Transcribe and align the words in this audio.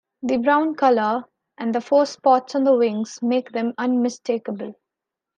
The 0.23 0.37
brown 0.37 0.73
colour 0.73 1.25
and 1.59 1.75
the 1.75 1.79
four 1.79 2.07
spots 2.07 2.55
on 2.55 2.63
the 2.63 2.73
wings 2.75 3.19
make 3.21 3.51
them 3.51 3.75
unmistakable. 3.77 4.73